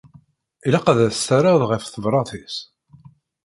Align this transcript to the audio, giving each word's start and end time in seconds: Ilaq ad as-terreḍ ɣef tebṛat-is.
Ilaq 0.67 0.85
ad 0.91 0.99
as-terreḍ 1.07 1.61
ɣef 1.65 1.83
tebṛat-is. 1.85 2.57